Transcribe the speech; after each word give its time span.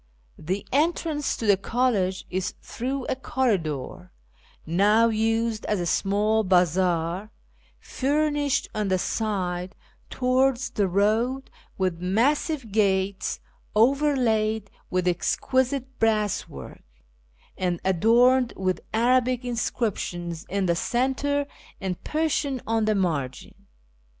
The 0.39 0.65
entrance 0.71 1.37
to 1.37 1.45
the 1.45 1.57
college 1.57 2.25
is 2.31 2.55
through 2.59 3.05
a 3.05 3.15
corridor, 3.15 4.11
now 4.65 5.09
used 5.09 5.63
as 5.67 5.79
a 5.79 5.85
small 5.85 6.43
bazaar, 6.43 7.29
furnished 7.79 8.67
on 8.73 8.87
the 8.87 8.97
side 8.97 9.75
towards 10.09 10.71
the 10.71 10.87
road 10.87 11.51
with 11.77 12.01
massive 12.01 12.71
gates 12.71 13.41
overlaid 13.75 14.71
with 14.89 15.07
exquisite 15.07 15.99
brasswork, 15.99 16.81
and 17.55 17.79
adorned 17.85 18.53
with 18.57 18.81
Arabic 18.95 19.45
inscriptions 19.45 20.47
in 20.49 20.65
the 20.65 20.75
centre 20.75 21.45
and 21.79 22.03
Persian 22.03 22.59
on 22.65 22.85
the 22.85 22.95
margin. 22.95 23.67